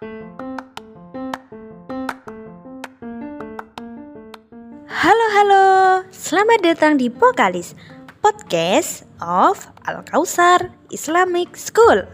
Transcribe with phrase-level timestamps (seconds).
[0.00, 0.16] Halo
[5.36, 5.64] halo,
[6.08, 7.76] selamat datang di Pokalis
[8.24, 12.08] Podcast of Al Kausar Islamic School.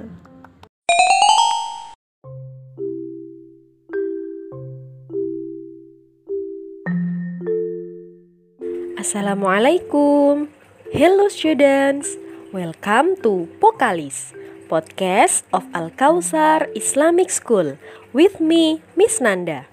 [8.98, 10.50] Assalamualaikum.
[10.90, 12.18] Hello students.
[12.50, 14.34] Welcome to Pokalis,
[14.66, 17.78] podcast of Al Kausar Islamic School
[18.10, 19.70] with me, Miss Nanda.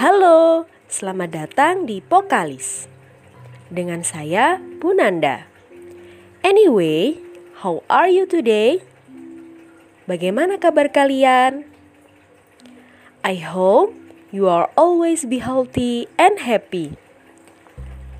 [0.00, 2.88] Halo, selamat datang di Pokalis.
[3.68, 5.44] Dengan saya, Bu Nanda.
[6.40, 7.20] Anyway,
[7.60, 8.80] how are you today?
[10.08, 11.68] Bagaimana kabar kalian?
[13.20, 13.92] I hope
[14.32, 16.96] you are always be healthy and happy.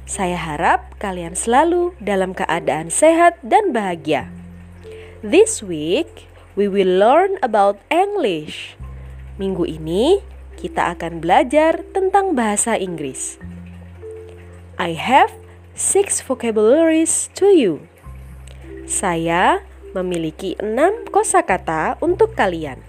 [0.04, 4.37] Saya harap kalian selalu dalam keadaan sehat dan bahagia.
[5.20, 8.78] This week, we will learn about English.
[9.36, 10.22] Minggu ini,
[10.58, 13.38] kita akan belajar tentang bahasa Inggris.
[14.78, 15.34] I have
[15.74, 17.86] six vocabularies to you.
[18.86, 22.80] Saya memiliki enam kosakata untuk kalian.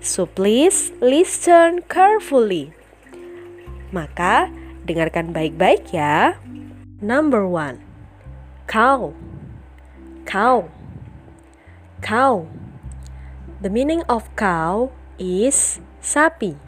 [0.00, 2.72] So please listen carefully.
[3.92, 4.48] Maka,
[4.82, 6.34] Dengarkan baik-baik ya.
[6.98, 7.78] Number one,
[8.66, 9.14] cow.
[10.26, 10.66] Cow.
[12.02, 12.50] Cow.
[13.62, 14.90] The meaning of cow
[15.22, 16.58] is sapi.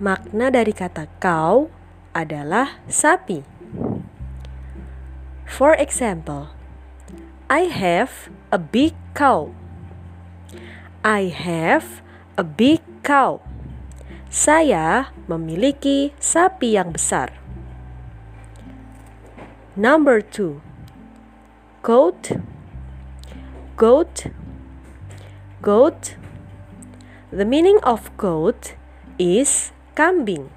[0.00, 1.68] Makna dari kata cow
[2.16, 3.44] adalah sapi.
[5.44, 6.48] For example,
[7.52, 9.52] I have a big cow.
[11.04, 12.00] I have
[12.40, 13.44] a big cow.
[14.32, 17.36] Saya memiliki sapi yang besar.
[19.76, 20.64] Number two,
[21.84, 22.32] goat,
[23.76, 24.32] goat,
[25.60, 26.16] goat.
[27.28, 28.72] The meaning of goat
[29.20, 30.48] is kambing.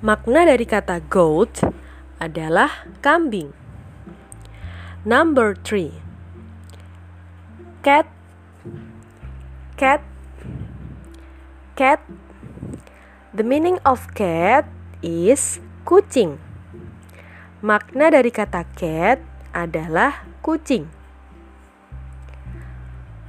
[0.00, 1.60] Makna dari kata goat
[2.16, 3.52] adalah kambing.
[5.04, 5.92] Number three,
[7.84, 8.08] cat,
[9.76, 10.00] cat,
[11.76, 12.00] cat
[13.34, 14.62] The meaning of cat
[15.02, 16.38] is kucing.
[17.66, 19.18] Makna dari kata cat
[19.50, 21.03] adalah kucing.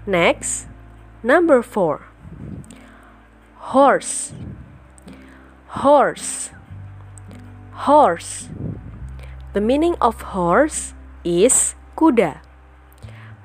[0.05, 0.67] Next,
[1.23, 2.05] number four.
[3.73, 4.33] Horse.
[5.81, 6.51] Horse.
[7.73, 8.49] Horse.
[9.53, 10.93] The meaning of horse
[11.25, 12.45] is kuda.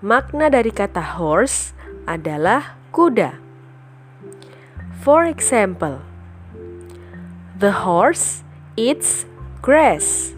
[0.05, 1.73] Makna dari kata horse
[2.05, 3.41] adalah kuda.
[5.01, 6.05] For example,
[7.57, 8.45] the horse
[8.77, 9.25] eats
[9.65, 10.37] grass.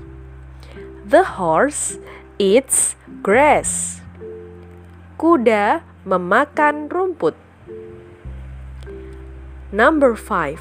[1.03, 1.99] The horse
[2.39, 2.95] eats
[3.27, 3.99] grass.
[5.19, 7.39] Kuda memakan rumput.
[9.71, 10.61] Number five,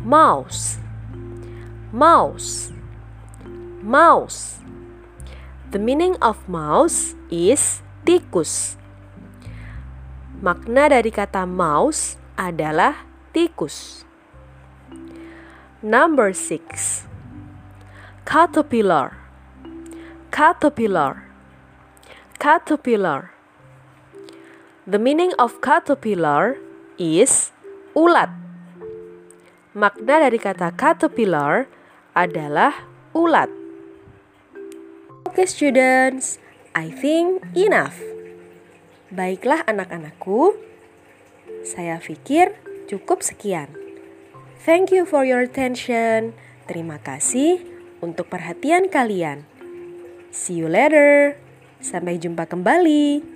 [0.00, 0.78] mouse.
[1.92, 2.72] Mouse.
[3.82, 4.62] Mouse.
[5.70, 8.78] The meaning of mouse is tikus.
[10.38, 13.04] Makna dari kata mouse adalah
[13.34, 14.06] tikus.
[15.82, 17.02] Number six,
[18.24, 19.18] caterpillar.
[20.32, 21.28] Caterpillar.
[22.36, 23.35] Caterpillar.
[24.86, 26.62] The meaning of caterpillar
[26.94, 27.50] is
[27.98, 28.30] ulat.
[29.74, 31.66] Makna dari kata caterpillar
[32.14, 33.50] adalah ulat.
[35.26, 36.38] Oke okay, students,
[36.70, 37.98] I think enough.
[39.10, 40.54] Baiklah anak-anakku,
[41.66, 42.54] saya pikir
[42.86, 43.66] cukup sekian.
[44.62, 46.30] Thank you for your attention.
[46.70, 47.58] Terima kasih
[47.98, 49.50] untuk perhatian kalian.
[50.30, 51.34] See you later.
[51.82, 53.35] Sampai jumpa kembali.